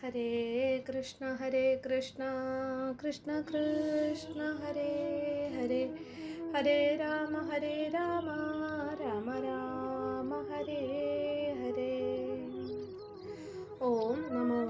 [0.00, 0.28] ഹരേ
[0.86, 2.22] കൃഷ്ണ ഹരേ കൃഷ്ണ
[3.00, 4.90] കൃഷ്ണ കൃഷ്ണ ഹരേ
[5.56, 5.80] ഹരേ
[6.54, 8.28] ഹരേ രാമ ഹരേ രാമ
[9.02, 10.80] രാമ രാമ ഹരേ
[11.60, 11.92] ഹരേ
[13.82, 14.60] ഓം നമോ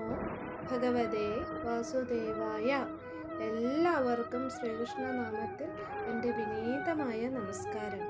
[0.70, 1.26] ഭഗവതേ
[1.64, 2.70] വാസുദേവായ
[3.40, 5.70] എല്ലാവർക്കും ശ്രീകൃഷ്ണ നാമത്തിൽ
[6.10, 8.04] എന്റെ വിനീതമായ നമസ്കാരം.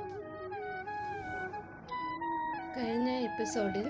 [2.77, 3.87] കഴിഞ്ഞ എപ്പിസോഡിൽ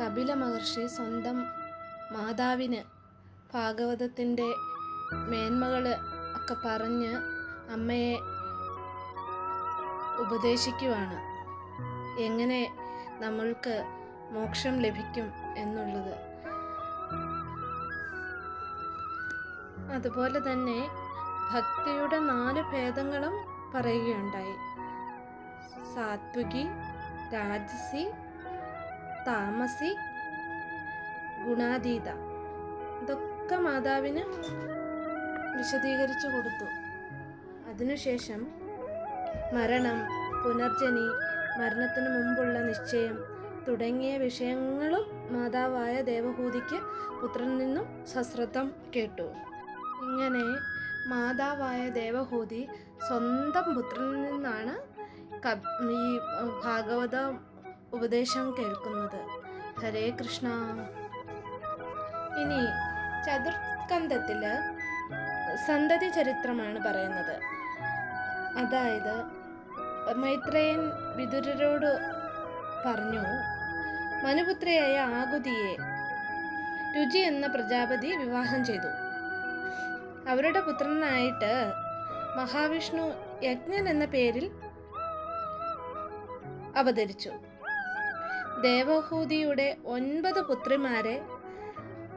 [0.00, 1.38] കപില മഹർഷി സ്വന്തം
[2.12, 2.82] മാതാവിന്
[3.54, 4.54] ഭാഗവതത്തിന്റെ
[5.12, 5.84] മേന്മകൾ
[6.36, 7.12] ഒക്കെ പറഞ്ഞ്
[7.72, 8.16] അമ്മയെ
[10.18, 11.18] ഉപദേശിക്കുവാണ്.
[12.20, 12.60] എങ്ങനെ
[13.20, 13.84] നമ്മൾക്ക്
[14.30, 16.14] മോക്ഷം ലഭിക്കും എന്നുള്ളത്.
[19.92, 20.88] അതുപോലെ തന്നെ
[21.54, 23.34] ഭക്തിയുടെ നാല് ഭേദങ്ങളും
[23.74, 24.54] പറയുകയുണ്ടായി.
[25.94, 26.64] സാത്വികി
[27.34, 28.10] രാജസി
[29.26, 29.96] താമസി
[31.46, 32.08] ഗുണാതീത.
[33.02, 34.22] ഇതൊക്കെ മാതാവിന്
[35.56, 36.66] വിശദീകരിച്ചു കൊടുത്തു.
[37.70, 38.40] അതിനുശേഷം
[39.56, 39.98] മരണം
[40.42, 41.06] പുനർജനി
[41.58, 43.16] മരണത്തിന് മുമ്പുള്ള നിശ്ചയം
[43.68, 46.78] തുടങ്ങിയ വിഷയങ്ങളും മാതാവായ ദേവഹൂതിക്ക്
[47.20, 49.26] പുത്രനിൽ നിന്നും സശ്രദ്ധം കേട്ടു.
[50.06, 50.44] ഇങ്ങനെ
[51.12, 52.62] മാതാവായ ദേവഹൂതി
[53.08, 54.74] സ്വന്തം പുത്രനിൽ നിന്നാണ്
[55.92, 56.02] ഈ
[56.64, 57.16] ഭാഗവത
[57.92, 59.20] ഉപദേശം കേൾക്കുന്നത്.
[59.82, 60.48] ഹരേ കൃഷ്ണ.
[62.40, 62.60] ഇനി
[63.26, 64.42] ചതുർസ്കന്ധത്തിൽ
[65.66, 67.36] സന്തതി ചരിത്രമാണ് പറയുന്നത്.
[68.56, 69.16] അതായത്
[70.16, 70.80] മൈത്രേയൻ
[71.16, 71.98] വിതുരരോട്
[72.86, 73.24] പറഞ്ഞു
[74.26, 75.76] മനുപുത്രയായ ആകുതിയെ
[76.96, 78.90] രുചി എന്ന പ്രജാപതി വിവാഹം ചെയ്തു.
[80.28, 81.72] അവരുടെ പുത്രനായിട്ട്
[82.36, 83.06] മഹാവിഷ്ണു
[83.42, 84.50] യജ്ഞൻ എന്ന പേരിൽ
[86.76, 87.32] അവതരിച്ചു.
[88.60, 91.22] ദേവഹൂതിയുടെ ഒൻപത് പുത്രിമാരെ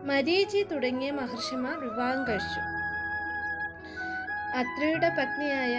[0.06, 2.61] മരീചി തുടങ്ങിയ മഹർഷിമാർ വിവാഹം കഴിച്ചു.
[4.59, 5.75] അത്രയുടെ പത്നിയായ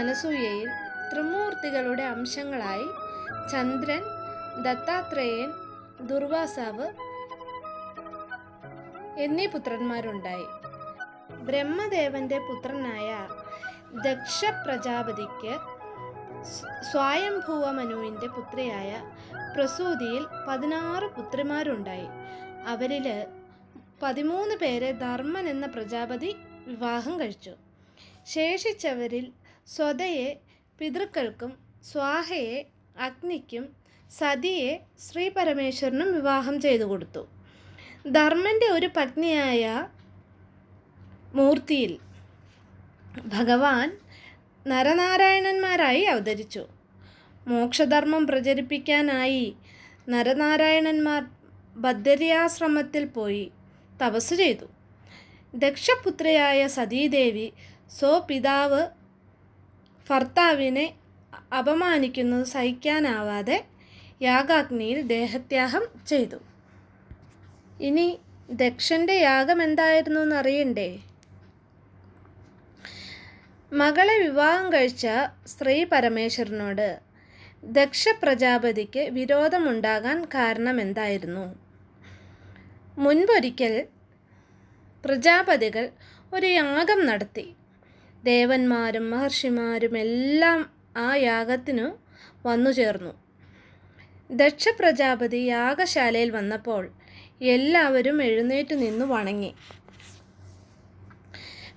[0.00, 0.68] അനസൂയയിൽ
[1.12, 2.88] ത്രിമൂർത്തികളുടെ അംശങ്ങളായി
[3.52, 4.02] ചന്ദ്രൻ
[4.62, 5.50] ദത്താത്രേയൻ
[6.00, 6.88] ദുർവാസാവ്
[9.18, 10.46] എന്നീ പുത്രന്മാരുണ്ടായി.
[11.48, 13.08] ബ്രഹ്മദേവന്റെ പുത്രനായ
[14.06, 15.54] ദക്ഷ പ്രജാപതിക്ക്
[16.92, 18.90] സ്വയംഭൂവ മനുവിന്റെ പുത്രിയായ
[19.54, 22.08] പ്രസൂതിയിൽ പതിനാറ് പുത്രിമാരുണ്ടായി.
[22.68, 23.06] അവരിൽ
[24.02, 26.30] പതിമൂന്ന് പേരെ ധർമ്മൻ എന്ന പ്രജാപതി
[26.66, 27.52] വിവാഹം കഴിച്ചു.
[28.26, 29.32] ശേഷിച്ചവരിൽ
[29.66, 30.28] സ്വതയെ
[30.78, 31.52] പിതൃക്കൾക്കും
[31.92, 32.58] സ്വാഹയെ
[33.00, 33.64] അഗ്നിക്കും
[34.18, 37.22] സതിയെ ശ്രീ പരമേശ്വരനും വിവാഹം ചെയ്തു കൊടുത്തു.
[38.08, 39.64] ധർമ്മന്റെ ഒരു പത്നിയായ
[41.34, 41.98] മൂർത്തിയിൽ
[43.26, 43.88] ഭഗവാൻ
[44.66, 46.62] നരനാരായണന്മാരായി അവതരിച്ചു.
[47.46, 49.44] മോക്ഷധർമ്മം പ്രചരിപ്പിക്കാനായി
[50.08, 51.22] നരനാരായണന്മാർ
[51.84, 53.44] ബദര്യാശ്രമത്തിൽ പോയി
[54.02, 54.66] തപസ് ചെയ്തു.
[55.54, 57.48] ദക്ഷപുത്രയായ സതീദേവി
[57.98, 58.82] സ്വപിതാവ്
[60.10, 60.86] ഭർത്താവിനെ
[61.58, 63.58] അപമാനിക്കുന്നത് സഹിക്കാനാവാതെ
[64.22, 66.38] യാഗാഗ്നിയിൽ ദേഹത്യാഗം ചെയ്തു.
[67.88, 68.06] ഇനി
[68.62, 70.88] ദക്ഷന്റെ യാഗം എന്തായിരുന്നു എന്നറിയണ്ടേ?
[73.72, 75.06] മകളെ വിവാഹം കഴിച്ച
[75.52, 76.88] സ്ത്രീ പരമേശ്വരനോട്
[77.76, 81.46] ദക്ഷ പ്രജാപതിക്ക് വിരോധമുണ്ടാകാൻ കാരണം എന്തായിരുന്നു?
[82.98, 83.74] മുൻപൊരിക്കൽ
[85.04, 85.84] പ്രജാപതികൾ
[86.32, 87.44] ഒരു യാഗം നടത്തി.
[88.24, 90.60] ദേവന്മാരും മഹർഷിമാരും എല്ലാം
[90.96, 91.86] ആ യാഗത്തിനു
[92.46, 93.12] വന്നു ചേർന്നു.
[94.30, 96.82] ദക്ഷ പ്രജാപതി യാഗശാലയിൽ വന്നപ്പോൾ
[97.54, 99.52] എല്ലാവരും എഴുന്നേറ്റ് നിന്നു വണങ്ങി.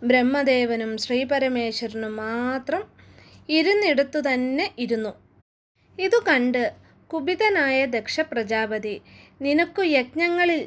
[0.04, 2.84] ബ്രഹ്മദേവനും ശ്രീപരമേശ്വരനും മാത്രം
[3.50, 5.14] ഇരുന്നിടത്തു തന്നെ ഇരുന്നു.
[6.00, 6.64] ഇതു കണ്ട്
[7.10, 8.96] കുപിതനായ ദക്ഷ പ്രജാപതി
[9.42, 10.62] നിനക്കു യജ്ഞങ്ങളിൽ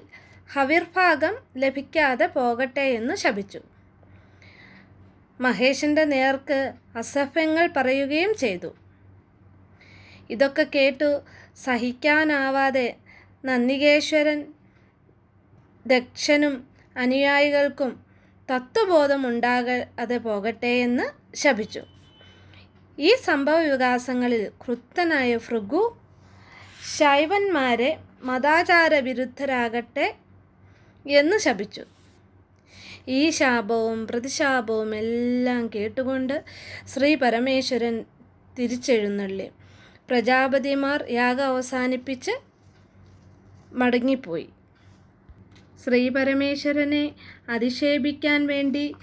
[0.54, 3.60] ഹവിർഭാഗം ലഭിക്കാതെ പോകട്ടെ എന്ന് ശപിച്ചു.
[5.40, 8.74] മഹേഷിന്റെ നേർക്ക് അസഭ്യങ്ങൾ പറയുകയും ചെയ്തു.
[10.30, 11.20] ഇതൊക്കെ കേട്ടു
[11.64, 12.96] സഹിക്കാനാവാതെ
[13.44, 14.46] നന്ദികേശ്വരൻ
[15.86, 18.04] ദക്ഷനും അനുയായികൾക്കും
[18.48, 21.82] തത്വബോധമുണ്ടാകാതെ പോകട്ടെ എന്ന് ശപിച്ചു.
[22.98, 25.96] ഈ സംഭവ വികാസങ്ങളിൽ ക്രുദ്ധനായ ഭൃഗു
[26.98, 30.06] ശൈവന്മാരെ മതാചാര വിരുദ്ധരാകട്ടെ
[31.06, 31.84] എന്ന് ശപിച്ചു.
[33.08, 36.44] ഈ ശാപവും പ്രതിശാപവും എല്ലാം കേട്ടുകൊണ്ട്
[36.94, 38.04] ശ്രീ പരമേശ്വരൻ
[38.58, 39.50] തിരിച്ചെഴുന്നള്ളി.
[40.08, 42.30] പ്രജാപതിമാർ യാഗം അവസാനിപ്പിച്ച്
[43.72, 44.48] മടങ്ങിപ്പോയി.
[45.84, 47.14] ശ്രീ പരമേശ്വരനെ
[47.48, 48.94] അധിക്ഷേപിക്കാൻ വേണ്ടി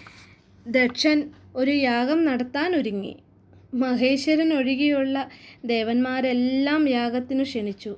[0.68, 3.16] ദക്ഷൻ ഒരു യാഗം നടത്താൻ ഒരുങ്ങി.
[3.74, 5.30] മഹേശ്വരൻ ഒഴികെയുള്ള
[5.66, 7.96] ദേവന്മാരെല്ലാം യാഗത്തിനു ക്ഷണിച്ചു.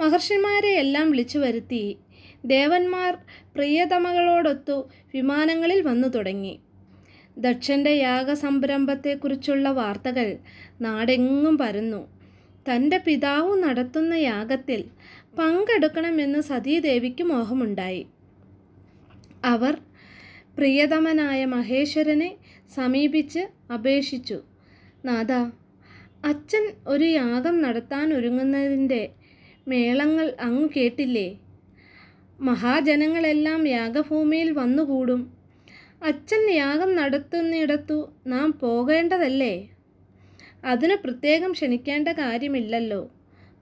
[0.00, 1.96] മഹർഷിമാരെ എല്ലാം വിളിച്ചു വരുത്തി.
[2.44, 3.18] ദേവന്മാർ
[3.56, 6.58] പ്രിയതമകളോടൊത്തു വിമാനങ്ങളിൽ വന്നു തുടങ്ങി.
[7.38, 10.38] ദക്ഷന്റെ യാഗസംരംഭത്തെക്കുറിച്ചുള്ള വാർത്തകൾ
[10.80, 12.08] നാടെങ്ങും പരന്നു.
[12.72, 14.84] തന്റെ പിതാവ് നടത്തുന്ന യാഗത്തിൽ
[15.38, 18.06] പങ്കെടുക്കണമെന്ന് സതീദേവിക്ക് മോഹമുണ്ടായി.
[19.44, 19.80] അവർ
[20.56, 22.36] പ്രിയതമനായ മഹേശ്വരനെ
[22.74, 23.38] സമീപിച്ച്
[23.74, 24.40] അപേക്ഷിച്ചു.
[25.04, 25.32] നാഥ
[26.24, 29.08] അച്ഛൻ ഒരു യാഗം നടത്താൻ ഒരുങ്ങുന്നതിന്റെ
[29.68, 31.38] മേളങ്ങൾ അങ്ങ് കേട്ടില്ലേ?
[32.40, 35.32] മഹാജനങ്ങളെല്ലാം യാഗഭൂമിയിൽ വന്നുകൂടും.
[36.02, 39.68] അച്ഛൻ യാഗം നടത്തുന്നിടത്തു നാം പോകേണ്ടതല്ലേ?
[40.64, 43.10] അതിന് പ്രത്യേകം ക്ഷണിക്കേണ്ട കാര്യമില്ലല്ലോ.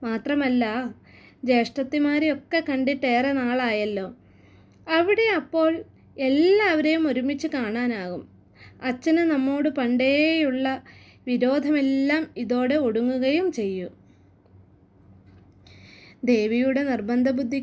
[0.03, 0.95] മാത്രമല്ല
[1.43, 4.15] ജ്യേഷ്ഠത്തിമാരെയൊക്കെ കണ്ടിട്ടേറെ നാളായല്ലോ.
[4.89, 5.83] അവിടെ അപ്പോൾ
[6.19, 8.27] എല്ലാവരെയും ഒരുമിച്ച് കാണാനാകും.
[8.83, 10.83] അച്ഛന് നമ്മോട് പണ്ടേയുള്ള
[11.27, 13.98] വിരോധമെല്ലാം ഇതോടെ ഒടുങ്ങുകയും ചെയ്യും.
[16.23, 17.59] ദേവിയുടെ നിർബന്ധ ബുദ്ധി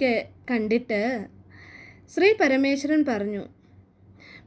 [0.50, 1.26] കണ്ടിട്ട്
[2.14, 3.44] ശ്രീ പരമേശ്വരൻ പറഞ്ഞു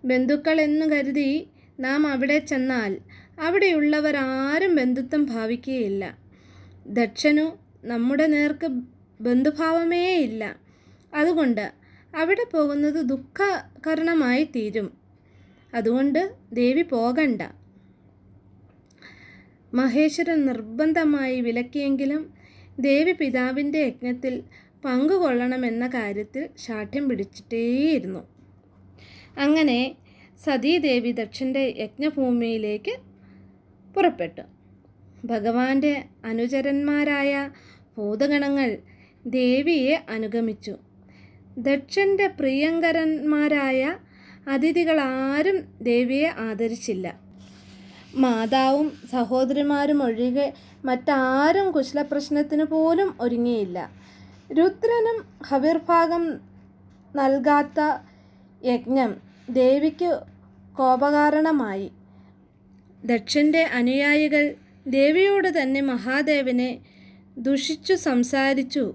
[0.06, 1.48] ബന്ധുക്കൾ എന്നു കരുതി
[1.80, 2.98] നാം അവിടെ ചെന്നാൽ
[3.40, 6.18] അവിടെയുള്ളവർ ആരും ബന്ധുത്വം ഭാവിക്കുകയില്ല.
[6.88, 8.68] ദക്ഷനു നമ്മുടെ നേർക്ക്
[9.22, 10.60] ബന്ധുഭാവമേ ഇല്ല.
[11.14, 11.72] അതുകൊണ്ട്
[12.16, 14.98] അവിടെ പോകുന്നത് ദുഃഖകരണമായി തീരും.
[15.74, 17.42] അതുകൊണ്ട് ദേവി പോകണ്ട.
[19.74, 22.39] മഹേശ്വരൻ നിർബന്ധമായി വിലക്കിയെങ്കിലും
[22.80, 24.44] ദേവി പിതാവിന്റെ യജ്ഞത്തിൽ
[24.86, 28.28] പങ്കുകൊള്ളണമെന്ന കാര്യത്തിൽ ശാഠ്യം പിടിച്ചിട്ടേയിരുന്നു.
[29.38, 29.96] അങ്ങനെ
[30.46, 32.98] സതീദേവി ദക്ഷന്റെ യജ്ഞഭൂമിയിലേക്ക്
[33.96, 34.42] പുറപ്പെട്ടു.
[35.26, 37.50] ഭഗവാന്റെ അനുചരന്മാരായ
[37.98, 38.78] ഭൂതഗണങ്ങൾ
[39.28, 40.76] ദേവിയെ അനുഗമിച്ചു.
[41.58, 43.98] ദക്ഷന്റെ പ്രിയങ്കരന്മാരായ
[44.48, 47.29] അതിഥികളാരും ദേവിയെ ആദരിച്ചില്ല.
[48.16, 50.54] മാതാവും സഹോദരിമാരും ഒഴികെ
[50.86, 53.90] മറ്റാരും കുശലപ്രശ്നത്തിന് പോലും ഒരുങ്ങിയില്ല.
[54.54, 56.40] രുദ്രനും ഹവിർഭാഗം
[57.16, 57.80] നൽകാത്ത
[58.66, 59.16] യജ്ഞം
[59.50, 60.20] ദേവിക്ക്
[60.78, 61.92] കോപകാരണമായി.
[63.06, 64.56] ദക്ഷന്റെ അനുയായികൾ
[64.88, 66.80] ദേവിയോട് തന്നെ മഹാദേവനെ
[67.38, 68.94] ദുഷിച്ചു സംസാരിച്ചു.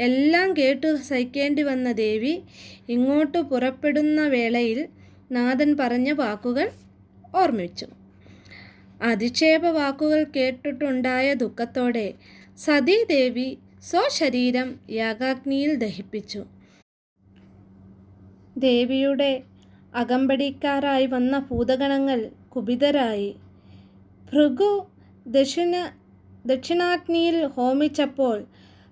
[0.00, 2.42] എല്ലാം കേട്ടു സഹിക്കേണ്ടി വന്ന ദേവി
[2.88, 4.88] ഇങ്ങോട്ട് പുറപ്പെടുന്ന വേളയിൽ
[5.32, 6.70] നാഥൻ പറഞ്ഞ വാക്കുകൾ
[7.36, 8.05] ഓർമ്മിച്ചു.
[9.00, 12.14] അധിക്ഷേപ വാക്കുകൾ കേട്ടിട്ടുണ്ടായ ദുഃഖത്തോടെ
[12.58, 13.48] സതീദേവി
[13.90, 16.42] സ്വശരീരം യാഗാഗ്നിയിൽ ദഹിപ്പിച്ചു.
[18.56, 19.32] ദേവിയുടെ
[19.94, 23.30] അകമ്പടിക്കാരായി വന്ന ഭൂതഗണങ്ങൾ കുപിതരായി.
[24.32, 24.72] ഭൃഗു
[25.26, 25.74] ദക്ഷിണ
[26.46, 28.38] ദക്ഷിണാഗ്നിയിൽ ഹോമിച്ചപ്പോൾ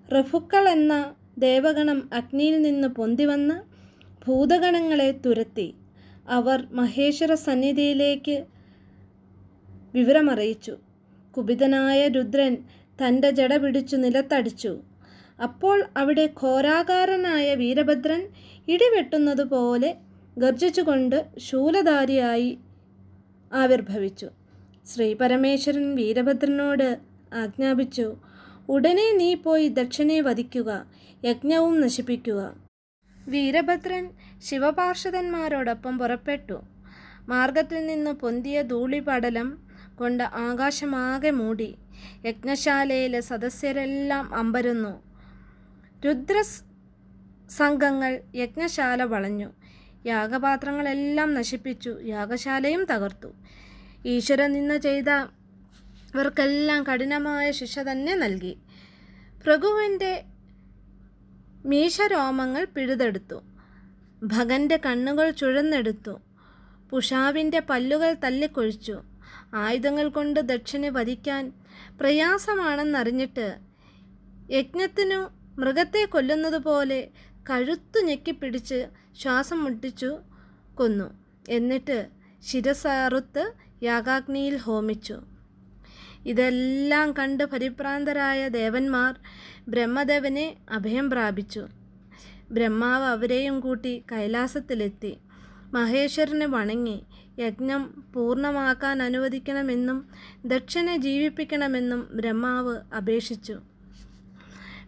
[0.09, 0.93] റഫുക്കൾ എന്ന
[1.37, 3.55] ദേവഗണം അഗ്നിയിൽ നിന്ന് പൊന്തിവന്ന്
[4.25, 5.67] ഭൂതഗണങ്ങളെ തുരത്തി.
[6.27, 8.37] അവർ മഹേശ്വര സന്നിധിയിലേക്ക്
[9.95, 10.77] വിവരമറിയിച്ചു.
[11.37, 12.57] കുപിതനായ രുദ്രൻ
[13.01, 14.79] തന്റെ ജട പിടിച്ചു നിലത്തടിച്ചു.
[15.43, 18.27] അപ്പോൾ അവിടെ ഘോരാകാരനായ വീരഭദ്രൻ
[18.67, 19.95] ഇടിവെട്ടുന്നതുപോലെ
[20.37, 22.57] ഗർജിച്ചുകൊണ്ട് ശൂലധാരിയായി
[23.53, 24.29] ആവിർഭവിച്ചു.
[24.93, 26.97] ശ്രീ പരമേശ്വരൻ വീരഭദ്രനോട്
[27.33, 28.15] ആജ്ഞാപിച്ചു
[28.69, 30.85] ഉടനെ നീ പോയി ദക്ഷനെ വധിക്കുക
[31.25, 32.55] യജ്ഞവും നശിപ്പിക്കുക.
[33.27, 34.09] വീരഭദ്രൻ
[34.43, 36.61] ശിവപാർഷദന്മാരോടൊപ്പം പുറപ്പെട്ടു.
[37.29, 39.64] മാർഗത്തിൽ നിന്ന് പൊന്തിയ ധൂളിപടലം
[39.99, 41.75] കൊണ്ട് ആകാശമാകെ മൂടി.
[42.25, 45.03] യജ്ഞശാലയിലെ സദസ്യരെല്ലാം അമ്പരുന്നു.
[46.05, 46.43] രുദ്ര
[47.49, 49.51] സംഘങ്ങൾ യജ്ഞശാല വളഞ്ഞു.
[50.05, 51.97] യാഗപാത്രങ്ങളെല്ലാം നശിപ്പിച്ചു.
[52.03, 53.33] യാഗശാലയും തകർത്തു.
[54.05, 58.57] ഈശ്വരൻ നിന്ന് ചെയ്തവർക്കെല്ലാം കഠിനമായ ശിക്ഷ തന്നെ നൽകി.
[59.45, 60.23] ഭൃഗുവിന്റെ
[61.65, 63.41] മീശരോമങ്ങൾ പിഴുതെടുത്തു.
[64.23, 66.19] ഭഗന്റെ കണ്ണുകൾ ചുഴന്നെടുത്തു.
[66.89, 69.01] പുഷാവിന്റെ പല്ലുകൾ തല്ലിക്കൊഴിച്ചു.
[69.55, 71.43] ആയുധങ്ങൾ കൊണ്ട് ദക്ഷനെ വധിക്കാൻ
[71.99, 73.47] പ്രയാസമാണെന്നറിഞ്ഞിട്ട്
[74.49, 75.19] യജ്ഞത്തിനു
[75.59, 76.99] മൃഗത്തെ കൊല്ലുന്നതുപോലെ
[77.49, 78.79] കഴുത്തു ഞെക്കിപ്പിടിച്ച്
[79.21, 80.11] ശ്വാസം മുട്ടിച്ചു
[80.75, 81.07] കൊന്നു.
[81.49, 81.97] എന്നിട്ട്
[82.43, 83.43] ശിരസറുത്ത്
[83.83, 85.17] യാഗാഗ്നിയിൽ ഹോമിച്ചു.
[86.25, 89.11] ഇതെല്ലാം കണ്ട് പരിഭ്രാന്തരായ ദേവന്മാർ
[89.67, 91.63] ബ്രഹ്മദേവനെ അഭയം പ്രാപിച്ചു.
[92.51, 95.13] ബ്രഹ്മാവ് അവരെയും കൂട്ടി കൈലാസത്തിലെത്തി.
[95.73, 96.97] മഹേശ്വരനെ വണങ്ങി.
[97.39, 100.09] യജ്ഞം പൂർണമാക്കാൻ അനുവദിക്കണമെന്നും
[100.45, 103.59] ദക്ഷനെ ജീവിപ്പിക്കണമെന്നും ബ്രഹ്മാവ് അപേക്ഷിച്ചു.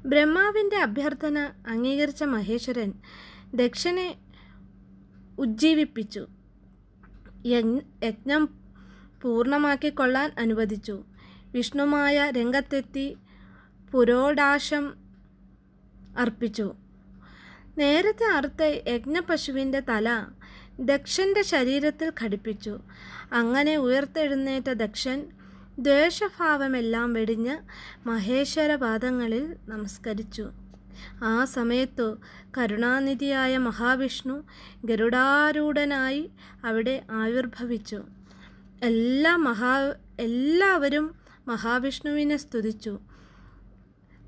[0.06, 2.94] ബ്രഹ്മാവിന്റെ അഭ്യർത്ഥന അംഗീകരിച്ച മഹേശ്വരൻ
[3.56, 4.16] ദക്ഷനെ
[5.39, 6.27] ഉജ്ജീവിപ്പിച്ചു.
[7.46, 8.50] യജ്ഞം
[9.22, 11.04] പൂർണമാക്കിക്കൊള്ളാൻ അനുവദിച്ചു.
[11.51, 13.18] വിഷ്ണുമായ രംഗത്തെത്തി
[13.92, 14.94] പുരോടാശം
[16.18, 16.75] അർപ്പിച്ചു.
[17.77, 20.25] നേരത്തെ അറുത്ത യജ്ഞപശുവിന്റെ തല
[20.79, 22.79] ദക്ഷന്റെ ശരീരത്തിൽ ഘടിപ്പിച്ചു.
[23.34, 25.25] അങ്ങനെ ഉയർത്തെഴുന്നേറ്റ ദക്ഷൻ
[25.79, 27.57] ദ്വേഷഭാവമെല്ലാം വെടിഞ്ഞ്
[28.07, 30.51] മഹേശ്വര പാദങ്ങളിൽ നമസ്കരിച്ചു.
[31.24, 32.17] ആ സമയത്തു
[32.57, 34.43] കരുണാനിധിയായ മഹാവിഷ്ണു
[34.86, 36.29] ഗരുഡാരൂഢനായി
[36.65, 38.03] അവിടെ ആവിർഭവിച്ചു.
[38.84, 41.15] എല്ലാ മഹാ എല്ലാവരും
[41.48, 43.00] മഹാവിഷ്ണുവിനെ സ്തുതിച്ചു.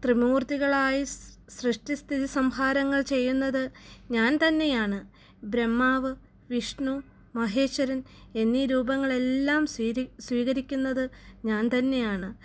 [0.06, 1.04] ത്രിമൂർത്തികളായി
[1.50, 3.72] സൃഷ്ടിസ്ഥിതി സംഹാരങ്ങൾ ചെയ്യുന്നത്
[4.12, 5.08] ഞാൻ തന്നെയാണ്.
[5.44, 6.16] ബ്രഹ്മാവ്
[6.50, 7.04] വിഷ്ണു
[7.36, 8.04] മഹേശ്വരൻ
[8.36, 11.10] എന്നീ രൂപങ്ങളെല്ലാം സ്വീരി സ്വീകരിക്കുന്നത്
[11.46, 12.36] ഞാൻ തന്നെയാണ്.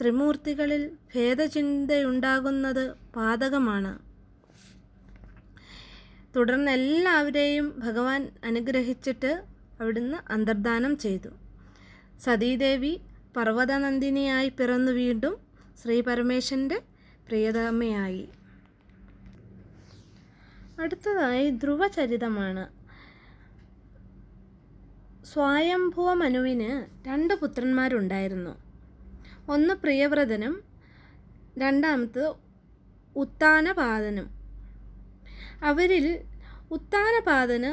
[0.00, 3.98] ത്രിമൂർത്തികളിൽ ഭേദചിന്തയുണ്ടാകുന്നത് പാതകമാണ്.
[6.36, 9.44] തുടർന്ന് എല്ലാവരെയും ഭഗവാൻ അനുഗ്രഹിച്ചിട്ട്
[9.80, 11.28] അവിടുന്ന് അന്തർദാനം ചെയ്തു.
[12.20, 13.00] സതീദേവി
[13.36, 15.36] പർവതനന്ദിനിയായി പിറന്നു വീണ്ടും
[15.82, 16.82] ശ്രീ പരമേശ്വരന്റെ
[17.28, 18.28] പ്രിയതമയായി.
[20.80, 22.75] അടുത്തതായി ധ്രുവചരിതമാണ്.
[25.30, 26.70] സ്വായംഭുവ മനുവിന്
[27.06, 28.52] രണ്ട് പുത്രന്മാരുണ്ടായിരുന്നു.
[29.48, 30.54] ഒന്ന് പ്രിയവ്രതനും
[31.58, 32.24] രണ്ടാമത്
[33.16, 34.28] ഉത്താനപാതനും
[35.62, 36.06] അവരിൽ
[36.70, 37.70] ഉത്താനപാതന്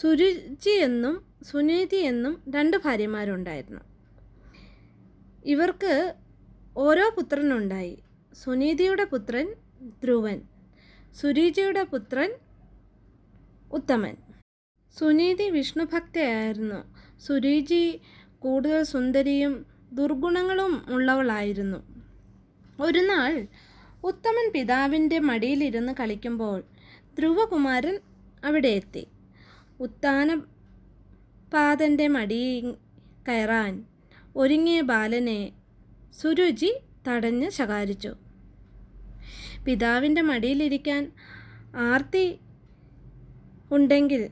[0.00, 3.82] സുരുചി എന്നും സുനീതി എന്നും രണ്ട് ഭാര്യമാരുണ്ടായിരുന്നു.
[5.44, 6.14] ഇവർക്ക്
[6.76, 7.94] ഓരോ പുത്രനുണ്ടായി.
[8.44, 9.46] സുനീതിയുടെ പുത്രൻ
[10.02, 10.38] ധ്രുവൻ
[11.20, 12.30] സുരീജയുടെ പുത്രൻ
[13.72, 14.16] ഉത്തമൻ.
[14.98, 16.80] സുനീതി വിഷ്ണുഭക്തയായിരുന്നു.
[17.26, 18.00] സുരീജി
[18.38, 21.80] കൂടുതൽ സുന്ദരിയും ദുർഗുണങ്ങളും ഉള്ളവളായിരുന്നു.
[22.80, 23.46] ഒരു നാൾ
[24.04, 26.58] ഉത്തമൻ പിതാവിന്റെ മടിയിലിരുന്ന് കളിക്കുമ്പോൾ
[27.18, 27.96] ധ്രുവകുമാരൻ
[28.44, 29.04] അവിടെ എത്തി.
[29.80, 30.34] ഉത്താന
[31.54, 32.42] പാതന്റെ മടി
[33.28, 33.84] കയറാൻ
[34.36, 35.40] ഒരുങ്ങിയ ബാലനെ
[36.22, 36.70] സുരുചി
[37.08, 38.12] തടഞ്ഞ് ശകാരിച്ചു.
[39.66, 41.02] പിതാവിന്റെ മടിയിലിരിക്കാൻ
[41.88, 42.26] ആർത്തി
[43.70, 44.22] ഉണ്ടെങ്കിൽ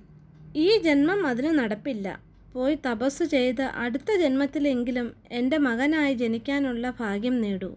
[0.56, 2.20] ഈ ജന്മം അതിന് നടപ്പില്ല.
[2.52, 7.76] പോയി തപസ് ചെയ്ത് അടുത്ത ജന്മത്തിലെങ്കിലും എന്റെ മകനായി ജനിക്കാനുള്ള ഭാഗ്യം നേടൂ.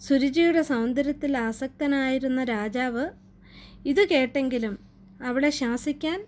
[0.00, 3.10] സുരുചിയുടെ സൗന്ദര്യത്തിൽ ആസക്തനായിരുന്ന രാജാവ്
[3.86, 4.78] ഇത് കേട്ടെങ്കിലും
[5.22, 6.26] അവളെ ശാസിക്കാൻ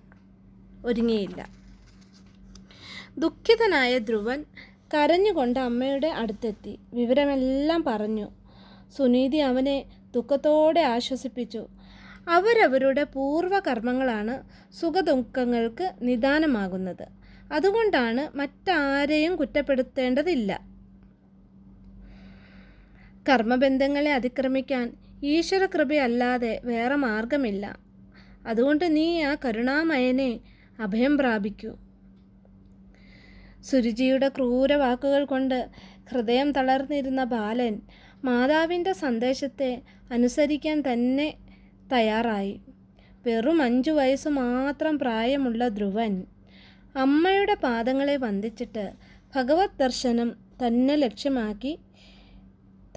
[0.85, 1.49] ഒരുങ്ങിയില്ല.
[3.19, 4.45] ദുഃഖിതനായ ധ്രുവൻ
[4.95, 6.79] കരഞ്ഞുകൊണ്ട് അമ്മയുടെ അടുത്തെത്തി.
[6.93, 8.29] വിവരമെല്ലാം പറഞ്ഞു.
[8.97, 9.85] സുനീതി അവനെ
[10.15, 11.67] ദുഃഖത്തോടെ ആശ്വസിപ്പിച്ചു.
[12.29, 14.43] അവരവരുടെ പൂർവകർമ്മങ്ങളാണ്
[14.75, 17.07] സുഖദുഃഖങ്ങൾക്ക് നിദാനമാകുന്നത്.
[17.53, 20.61] അതുകൊണ്ടാണ് മറ്റാരെയും കുറ്റപ്പെടുത്തേണ്ടതില്ല.
[23.29, 24.93] കർമ്മബന്ധങ്ങളെ അതിക്രമിക്കാൻ
[25.25, 27.77] ഈശ്വര കൃപയല്ലാതെ വേറെ മാർഗമില്ല.
[28.47, 30.41] അതുകൊണ്ട് നീ ആ കരുണാമയനെ
[30.81, 31.79] അഭയം പ്രാപിക്കൂ.
[33.61, 35.71] സുരുചിയുടെ ക്രൂര വാക്കുകൾ കൊണ്ട്
[36.11, 37.81] ഹൃദയം തളർന്നിരുന്ന ബാലൻ
[38.25, 41.35] മാതാവിന്റെ സന്ദേശത്തെ അനുസരിക്കാൻ തന്നെ
[41.93, 42.61] തയ്യാറായി.
[43.27, 46.25] വെറും അഞ്ചു വയസ്സ് മാത്രം പ്രായമുള്ള ധ്രുവൻ
[46.97, 48.93] അമ്മയുടെ പാദങ്ങളെ വന്ദിച്ചിട്ട്
[49.35, 50.31] ഭഗവത് ദർശനം
[50.61, 51.79] തന്നെ ലക്ഷ്യമാക്കി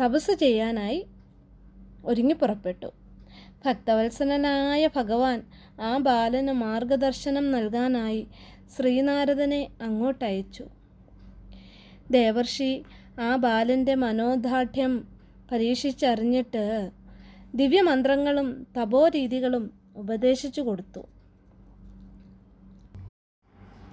[0.02, 1.06] തപസ് ചെയ്യാനായി
[2.06, 2.90] ഒരുങ്ങി പുറപ്പെട്ടു
[3.66, 5.40] ഭക്തവത്സലനായ ഭഗവാൻ
[5.82, 8.28] ആ ബാലന് മാർഗദർശനം നൽകാനായി
[8.78, 10.66] ശ്രീനാരദനെ അങ്ങോട്ടയച്ചു.
[12.12, 12.72] ദേവർഷി
[13.20, 14.94] ആ ബാലന്റെ മനോദാഠ്യം
[15.52, 16.66] പരീക്ഷിച്ചറിഞ്ഞിട്ട്
[17.60, 18.48] ദിവ്യമന്ത്രങ്ങളും
[18.78, 21.02] തപോരീതികളും ഉപദേശിച്ചു കൊടുത്തു.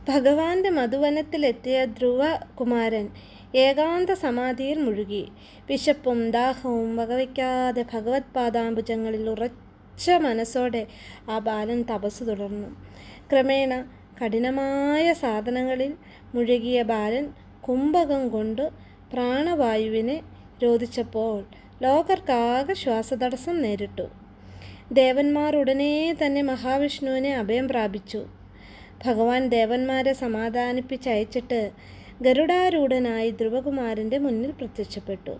[0.08, 3.06] ഭഗവാന്റെ മധുവനത്തിലെത്തിയ ധ്രുവകുമാരൻ
[3.54, 5.22] ഏകാന്ത സമാധിയിൽ മുഴുകി.
[5.66, 10.82] വിശപ്പും ദാഹവും വകവയ്ക്കാതെ ഭഗവത് പാദാംബുജങ്ങളിൽ ഉറച്ച മനസ്സോടെ
[11.30, 12.68] ആ ബാലൻ തപസ് തുടർന്നു.
[13.30, 13.72] ക്രമേണ
[14.20, 15.92] കഠിനമായ സാധനങ്ങളിൽ
[16.34, 17.26] മുഴുകിയ ബാലൻ
[17.68, 18.64] കുംഭകം കൊണ്ട്
[19.12, 20.22] പ്രാണവായുവിനെ
[20.62, 24.08] രോധിച്ചപ്പോൾ ലോകർക്കാകെ ശ്വാസതടസ്സം നേരിട്ടു.
[24.92, 28.26] ദേവന്മാർ ഉടനെ തന്നെ മഹാവിഷ്ണുവിനെ അഭയം പ്രാപിച്ചു.
[29.04, 31.70] ഭഗവാൻ ദേവന്മാരെ സമാധാനിപ്പിച്ചയച്ചിട്ട്
[32.22, 35.34] ഗരുഡാരൂഢനായി ധ്രുവകുമാരന്റെ മുന്നിൽ പ്രത്യക്ഷപ്പെട്ടു.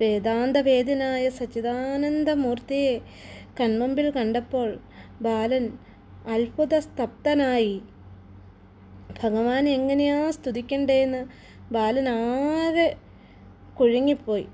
[0.00, 2.94] വേദാന്തവേദനായ സച്ചിദാനന്ദമൂർത്തിയെ
[3.60, 4.78] കൺമുമ്പിൽ കണ്ടപ്പോൾ
[5.20, 5.66] ബാലൻ
[6.28, 7.82] അത്ഭുത സ്തബ്ധനായി
[9.22, 11.22] ഭഗവാൻ എങ്ങനെയാ സ്തുതിക്കണ്ടേന്ന്?
[11.72, 12.88] ബാലൻ ആകെ
[13.80, 14.46] കുഴുങ്ങിപ്പോയി.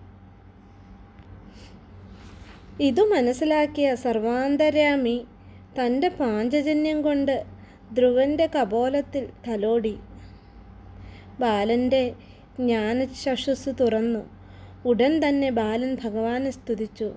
[2.80, 5.24] ഇതു മനസ്സിലാക്കിയ സർവാന്തരാമി
[5.78, 7.44] തന്റെ പാഞ്ചജന്യം കൊണ്ട്
[7.92, 9.96] ധ്രുവന്റെ കപോലത്തിൽ തലോടി.
[11.40, 12.14] ബാലന്റെ
[12.60, 14.28] ജ്ഞാനചക്ഷുസ് തുറന്നു.
[14.86, 17.12] ഉടൻ തന്നെ ബാലൻ ഭഗവാനെ സ്തുതിച്ചു.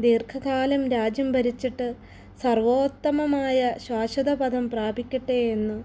[0.00, 1.94] ദീർഘകാലം രാജ്യം ഭരിച്ചിട്ട്
[2.42, 5.82] സർവോത്തമമായ ശാശ്വത പദം പ്രാപിക്കട്ടെ എന്ന്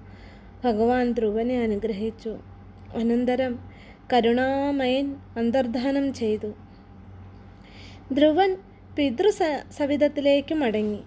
[0.65, 2.38] ഭഗവാൻ ധ്രുവനെ അനുഗ്രഹിച്ചു.
[2.96, 3.60] അനന്തരം
[4.13, 6.53] കരുണാമയൻ അന്തർധാനം ചെയ്തു.
[8.13, 8.57] ധ്രുവൻ
[8.97, 9.29] പിതൃ
[9.77, 10.99] സവിധത്തിലേക്ക് മടങ്ങി.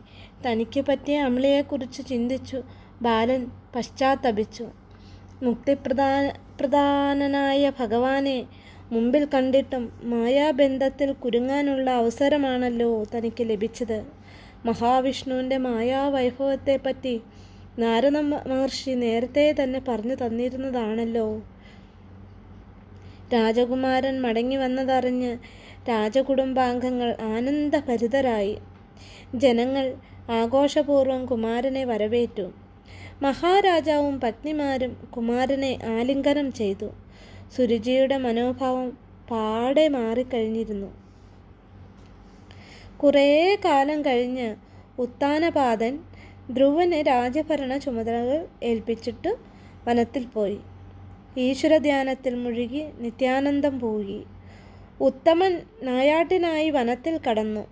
[0.46, 2.62] തനിക്ക് പറ്റിയ അമ്ലയെക്കുറിച്ച് ചിന്തിച്ചു.
[3.02, 4.66] ബാലൻ പശ്ചാത്തപിച്ചു.
[5.42, 8.46] മുക്തിപ്രധാ പ്രധാനനായ ഭഗവാനെ
[8.92, 13.98] മുമ്പിൽ കണ്ടിട്ടും മായാബന്ധത്തിൽ കുരുങ്ങാനുള്ള അവസരമാണല്ലോ തനിക്ക് ലഭിച്ചത്.
[14.64, 17.20] മഹാവിഷ്ണുവിന്റെ മായാവൈഭവത്തെപ്പറ്റി
[17.78, 21.26] നാരദ മഹർഷി നേരത്തെ തന്നെ പറഞ്ഞു തന്നിരുന്നതാണല്ലോ.
[23.34, 25.38] രാജകുമാരൻ മടങ്ങി വന്നതറിഞ്ഞ്
[25.88, 28.58] രാജകുടുംബാംഗങ്ങൾ ആനന്ദഭരിതരായി.
[29.34, 29.94] ജനങ്ങൾ
[30.30, 32.52] ആഘോഷപൂർവം കുമാരനെ വരവേറ്റു.
[33.22, 36.90] മഹാരാജാവും പത്നിമാരും കുമാരനെ ആലിംഗനം ചെയ്തു.
[37.56, 38.98] സുരുചിയുടെ മനോഭാവം
[39.30, 40.86] പാടെ മാറിക്കഴിഞ്ഞിരുന്നു.
[42.98, 44.56] കുറേ കാലം കഴിഞ്ഞ്
[44.98, 45.98] ഉത്താനപാതൻ
[46.50, 49.36] ധ്രുവന് രാജഭരണ ചുമതലകൾ ഏൽപ്പിച്ചിട്ട്
[49.88, 50.58] വനത്തിൽ പോയി.
[51.38, 54.24] ഈശ്വരധ്യാനത്തിൽ മുഴുകി നിത്യാനന്ദം പോയി.
[55.00, 57.66] ഉത്തമൻ നായാട്ടിനായി വനത്തിൽ കടന്നു.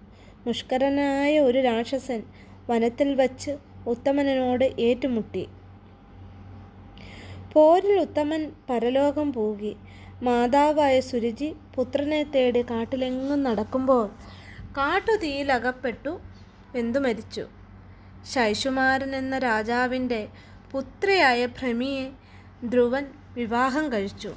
[0.46, 2.22] മുഷ്കരനായ ഒരു രാക്ഷസൻ
[2.70, 3.50] വനത്തിൽ വച്ച്
[3.86, 5.46] ഉത്തമനോട് ഏറ്റുമുട്ടി.
[7.52, 9.76] പോരിൽ ഉത്തമൻ പരലോകം പോകി.
[10.22, 14.06] മാതാവായ സുരുചി പുത്രനെ തേടി കാട്ടിലെങ്ങും നടക്കുമ്പോൾ
[14.76, 16.20] കാട്ടുതീയിലകപ്പെട്ടു
[16.74, 17.46] വെന്തു മരിച്ചു.
[18.34, 20.28] ശൈശുമാരൻ എന്ന രാജാവിന്റെ
[20.72, 22.10] പുത്രയായ ഭ്രമിയെ
[22.66, 24.34] ധ്രുവൻ വിവാഹം കഴിച്ചു.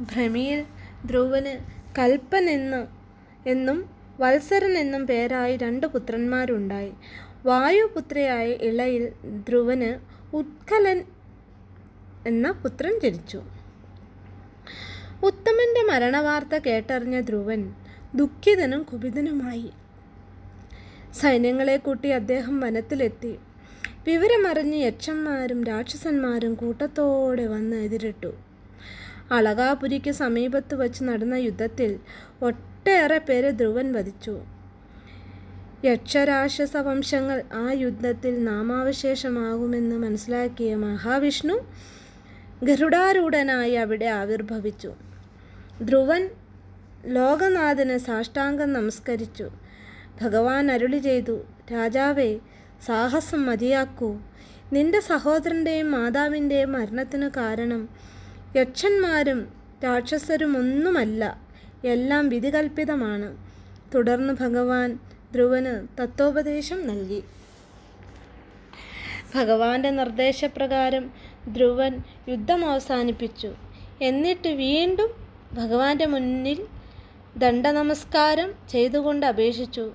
[0.00, 0.64] ഭ്രമിയിൽ
[1.06, 2.86] ധ്രുവന് കൽപ്പൻ എന്ന്
[3.48, 6.92] എന്നും വത്സരൻ എന്നും പേരായി രണ്ട് പുത്രന്മാരുണ്ടായി.
[7.44, 9.12] വായുപുത്രയായ ഇളയിൽ
[9.48, 9.90] ധ്രുവന്
[10.36, 11.04] ഉത്കലൻ
[12.26, 13.42] എന്ന പുത്രൻ ജനിച്ചു.
[15.22, 17.74] ഉത്തമന്റെ മരണവാർത്ത കേട്ടറിഞ്ഞ ധ്രുവൻ
[18.14, 19.70] ദുഃഖിതനും കുപിതനുമായി
[21.14, 23.38] സൈന്യങ്ങളെ കൂട്ടി അദ്ദേഹം വനത്തിലെത്തി.
[24.06, 28.45] വിവരമറിഞ്ഞ് യക്ഷന്മാരും രാക്ഷസന്മാരും കൂട്ടത്തോടെ വന്ന് എതിരിട്ടു.
[29.32, 31.98] അളകാപുരിക്ക് സമീപത്ത് വച്ച് നടന്ന യുദ്ധത്തിൽ
[32.42, 34.40] ഒട്ടേറെ പേരെ ധ്രുവൻ വധിച്ചു.
[35.84, 41.66] യക്ഷരാക്ഷസ വംശങ്ങൾ ആ യുദ്ധത്തിൽ നാമാവശേഷമാകുമെന്ന് മനസ്സിലാക്കിയ മഹാവിഷ്ണു
[42.62, 44.92] ഗരുഡാരൂഢനായി അവിടെ ആവിർഭവിച്ചു.
[45.82, 46.30] ധ്രുവൻ
[47.04, 49.50] ലോകനാഥന് സാഷ്ടാംഗം നമസ്കരിച്ചു.
[50.22, 52.38] ഭഗവാൻ അരുളി ചെയ്തു രാജാവേ
[52.86, 54.18] സാഹസം മതിയാക്കൂ.
[54.72, 57.88] നിന്റെ സഹോദരന്റെയും മാതാവിന്റെയും മരണത്തിന് കാരണം
[58.56, 59.48] യക്ഷന്മാരും
[59.84, 61.40] രാക്ഷസരും ഒന്നുമല്ല
[61.84, 63.36] എല്ലാം വിധികൽപ്പിതമാണ്.
[63.94, 64.98] തുടർന്ന് ഭഗവാൻ
[65.32, 67.24] ധ്രുവന് തത്വോപദേശം നൽകി.
[69.34, 71.10] ഭഗവാന്റെ നിർദ്ദേശപ്രകാരം
[71.48, 73.54] ധ്രുവൻ യുദ്ധം അവസാനിപ്പിച്ചു.
[74.02, 75.10] എന്നിട്ട് വീണ്ടും
[75.52, 76.66] ഭഗവാന്റെ മുന്നിൽ
[77.36, 79.92] ദണ്ഡനമസ്കാരം ചെയ്തുകൊണ്ട് അപേക്ഷിച്ചു.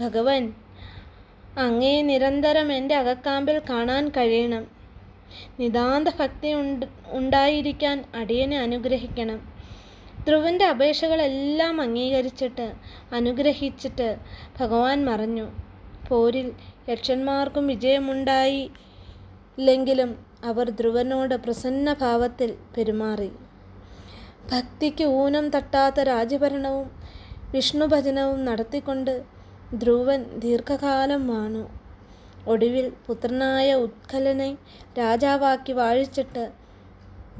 [0.00, 0.52] ഭഗവാൻ
[1.58, 4.81] അങ്ങേ നിരന്തരം എന്റെ അകക്കാമ്പിൽ കാണാൻ കഴിയണം.
[5.60, 9.40] നിതാന്ത ഭക്തി ഉണ്ട് ഉണ്ടായിരിക്കാൻ അടിയനെ അനുഗ്രഹിക്കണം.
[10.26, 12.72] ധ്രുവന്റെ അപേക്ഷകളെല്ലാം അംഗീകരിച്ചിട്ട്
[13.12, 14.16] അനുഗ്രഹിച്ചിട്ട്
[14.60, 15.46] ഭഗവാൻ മറഞ്ഞു.
[16.08, 16.52] പോരിൽ
[16.88, 18.70] യക്ഷന്മാർക്കും വിജയമുണ്ടായി
[19.58, 20.10] ഇല്ലെങ്കിലും
[20.44, 23.30] അവർ ധ്രുവനോട് പ്രസന്ന ഭാവത്തിൽ പെരുമാറി.
[24.52, 26.90] ഭക്തിക്ക് ഊനം തട്ടാത്ത രാജഭരണവും
[27.52, 29.22] വിഷ്ണുഭജനവും നടത്തിക്കൊണ്ട്
[29.74, 31.81] ധ്രുവൻ ദീർഘകാലം വാണു.
[32.46, 34.56] ഒടുവിൽ പുത്രനായ ഉത്കലനെ
[34.98, 36.44] രാജാവാക്കി വാഴിച്ചിട്ട്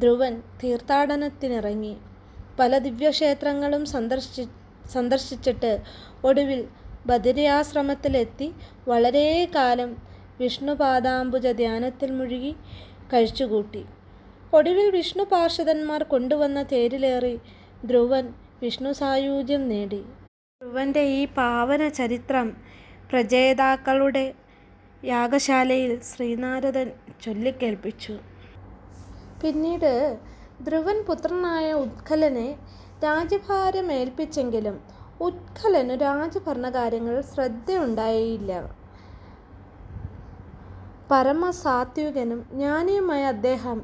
[0.01, 1.97] ധ്രുവൻ തീർത്ഥാടനത്തിനിറങ്ങി.
[2.59, 4.49] പല ദിവ്യക്ഷേത്രങ്ങളും സന്ദർശി
[4.93, 5.73] സന്ദർശിച്ചിട്ട്
[6.25, 6.69] ഒടുവിൽ
[7.07, 8.55] ബദരിയാശ്രമത്തിലെത്തി
[8.89, 9.91] വളരെ കാലം
[10.41, 12.53] വിഷ്ണുപാദാംബുജ ധ്യാനത്തിൽ മുഴുകി
[13.13, 13.85] കഴിച്ചുകൂട്ടി.
[14.55, 17.41] ഒടുവിൽ വിഷ്ണു പാർഷദന്മാർ കൊണ്ടുവന്ന തേരിലേറി
[17.87, 20.03] ധ്രുവൻ വിഷ്ണു സായൂജ്യം നേടി.
[20.61, 22.57] ധ്രുവന്റെ ഈ പാവന ചരിത്രം
[23.11, 24.35] പ്രജേതാക്കളുടെ
[25.03, 26.89] യാഗശാലയിൽ ശ്രീനാരദൻ
[27.23, 28.15] ചൊല്ലിക്കേൾപ്പിച്ചു
[29.43, 30.19] പിന്നീട്
[30.63, 32.59] ധ്രുവൻ പുത്രനായ ഉത്കലനെ
[33.05, 34.77] രാജഭാരം ഏൽപ്പിച്ചെങ്കിലും
[35.21, 38.53] ഉത്കലനു രാജഭരണകാര്യങ്ങളിൽ ശ്രദ്ധയുണ്ടായില്ല.
[41.11, 43.79] പരമസാത്വികനും ജ്ഞാനിയുമായ അദ്ദേഹം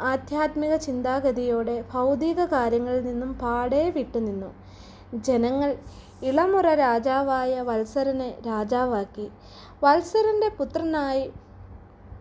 [0.00, 4.50] ആധ്യാത്മിക ചിന്താഗതിയോടെ ഭൗതിക കാര്യങ്ങളിൽ നിന്നും പാടെ വിട്ടുനിന്നു.
[5.14, 5.70] ജനങ്ങൾ
[6.22, 9.26] ഇളമുറ രാജാവായ വത്സരനെ രാജാവാക്കി.
[9.82, 11.32] വത്സരന്റെ പുത്രനായി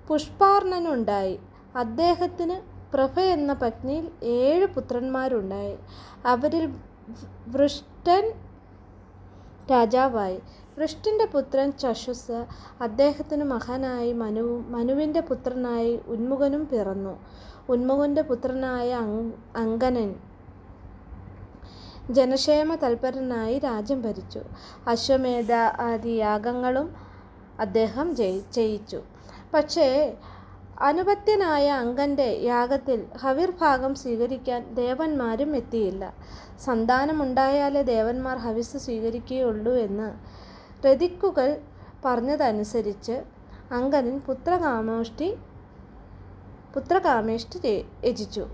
[0.08, 1.39] പുഷ്പാർണനുണ്ടായി.
[1.76, 2.62] അദ്ദേഹത്തിന്
[2.93, 5.78] പ്രഭ എന്ന പത്നിയിൽ ഏഴ് പുത്രന്മാരുണ്ടായി.
[6.26, 6.74] അവരിൽ
[7.47, 8.34] വൃഷ്ടൻ
[9.71, 10.41] രാജാവായി.
[10.78, 12.45] വൃഷ്ടിന്റെ പുത്രൻ ചശുസ്
[12.82, 14.13] അദ്ദേഹത്തിന് മഹനായി.
[14.13, 17.19] മനുവും മനുവിന്റെ പുത്രനായി ഉന്മുഖനും പിറന്നു.
[17.69, 20.15] ഉന്മുഖന്റെ പുത്രനായ അങ് അങ്കനൻ
[22.12, 24.41] ജനക്ഷേമ തൽപരനായി രാജ്യം ഭരിച്ചു.
[24.88, 27.11] അശ്വമേധ ആദി യാഗങ്ങളും
[27.62, 28.15] അദ്ദേഹം
[28.56, 29.00] ചെയ്യിച്ചു
[29.54, 29.88] പക്ഷേ
[30.82, 36.04] അനുപത്യനായ അങ്കന്റെ യാഗത്തിൽ ഹവിർഭാഗം സ്വീകരിക്കാൻ ദേവന്മാരും എത്തിയില്ല.
[36.65, 40.10] സന്താനമുണ്ടായാലേ ദേവന്മാർ ഹവിസ് സ്വീകരിക്കുകയുള്ളൂ എന്ന്
[40.86, 41.50] രതിക്കുകൾ
[42.06, 43.15] പറഞ്ഞതനുസരിച്ച്
[43.71, 45.30] അങ്കനൻ പുത്രകാമോഷ്ടി
[46.76, 47.60] പുത്രകാമേഷ്ടി
[48.06, 48.45] രചിച്ചു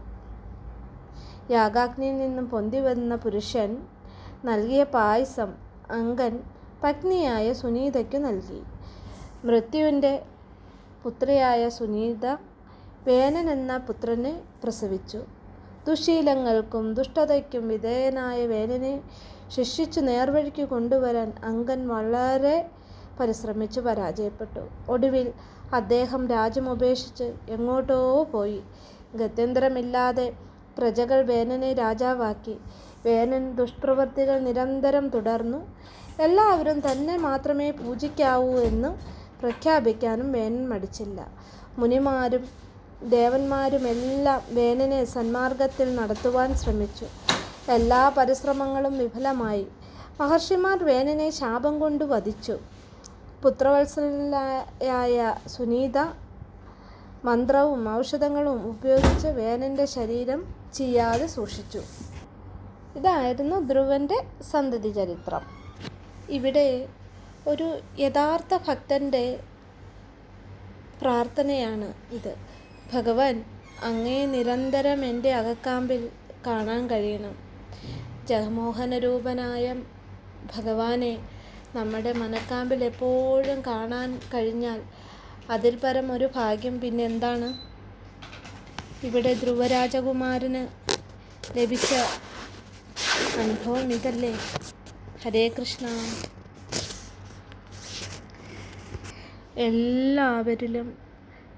[1.52, 3.70] യാഗാഗ്നിയിൽ നിന്നും പൊന്തി വന്ന പുരുഷൻ
[4.46, 5.52] നൽകിയ പായസം
[5.92, 6.34] അങ്കൻ
[6.84, 8.60] പത്നിയായ സുനീതയ്ക്കു നൽകി.
[9.46, 10.24] മൃത്യുവിന്റെ
[11.04, 12.26] പുത്രിയായ സുനീത
[13.08, 15.24] വേനൻ എന്ന പുത്രനെ പ്രസവിച്ചു.
[15.88, 19.02] ദുശീലങ്ങൾക്കും ദുഷ്ടതയ്ക്കും വിധേയനായ വേനനെ
[19.48, 22.68] ശിക്ഷിച്ചു നേർവഴിക്ക് കൊണ്ടുവരാൻ അങ്കൻ വളരെ
[23.20, 24.92] പരിശ്രമിച്ചു പരാജയപ്പെട്ടു.
[24.92, 25.34] ഒടുവിൽ
[25.74, 28.62] അദ്ദേഹം രാജ്യം ഉപേക്ഷിച്ച് എങ്ങോട്ടോ പോയി.
[29.16, 30.34] ഗത്യന്തരമില്ലാതെ
[30.78, 32.58] പ്രജകൾ വേനനെ രാജാവാക്കി.
[33.06, 35.76] വേനൻ ദുഷ്പ്രവൃത്തികൾ നിരന്തരം തുടർന്നു.
[36.20, 41.28] എല്ലാവരും തന്നെ മാത്രമേ പൂജിക്കാവൂ എന്ന് പ്രഖ്യാപിക്കാനും വേനൻ മടിച്ചില്ല.
[41.78, 42.48] മുനിമാരും
[43.10, 47.08] ദേവന്മാരുമെല്ലാം വേനനെ സന്മാർഗത്തിൽ നടത്തുവാൻ ശ്രമിച്ചു.
[47.72, 49.68] എല്ലാ പരിശ്രമങ്ങളും വിഫലമായി.
[50.22, 52.58] മഹർഷിമാർ വേനനെ ശാപം കൊണ്ട് വധിച്ചു.
[53.44, 55.98] പുത്രവത്സലായ സുനീത
[57.26, 60.42] മന്ത്രവും ഔഷധങ്ങളും ഉപയോഗിച്ച് വേനന്റെ ശരീരം
[60.74, 61.82] ചെയ്യാതെ സൂക്ഷിച്ചു.
[62.98, 64.18] ഇതായിരുന്നു ധ്രുവന്റെ
[64.52, 65.44] സന്തതി ചരിത്രം
[66.30, 66.88] ഇവിടെ
[67.48, 69.40] ഒരു യഥാർത്ഥ ഭക്തന്റെ
[71.02, 72.36] പ്രാർത്ഥനയാണ് ഇത്.
[72.94, 73.46] ഭഗവാൻ
[73.84, 76.10] അങ്ങേ നിരന്തരം എന്റെ അകക്കാമ്പിൽ
[76.48, 77.36] കാണാൻ കഴിയണം.
[78.28, 79.76] ജഗമോഹനരൂപനായ
[80.56, 81.14] ഭഗവാനെ
[81.76, 84.82] നമ്മുടെ മനക്കാമ്പിൽ എപ്പോഴും കാണാൻ കഴിഞ്ഞാൽ
[85.50, 87.50] അതിൽ പരം ഒരു ഭാഗ്യം പിന്നെ എന്താണ്
[89.06, 90.68] ഇവിടെ ധ്രുവരാജകുമാരന്
[91.58, 91.94] ലഭിച്ച
[93.40, 94.34] അനുഭവം ഇതല്ലേ?
[95.24, 95.88] ഹരേ കൃഷ്ണ.
[99.58, 100.98] എല്ലാവരിലും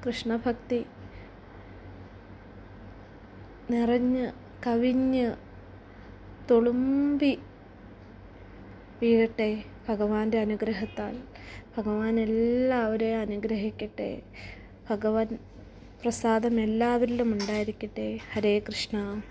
[0.08, 0.86] കൃഷ്ണഭക്തി
[3.72, 4.32] നിറഞ്ഞ്
[4.68, 5.32] കവിഞ്ഞ്
[6.52, 7.40] തുളുമ്പി
[9.02, 11.20] വീഴട്ടെ ഭഗവാന്റെ അനുഗ്രഹത്താൽ.
[11.78, 14.22] ഭഗവാൻ എല്ലാവരെയും അനുഗ്രഹിക്കട്ടെ.
[14.90, 15.38] ഭഗവാൻ
[16.02, 18.20] പ്രസാദം എല്ലാവരിലും ഉണ്ടായിരിക്കട്ടെ.
[18.34, 19.22] ഹരേ കൃഷ്ണ.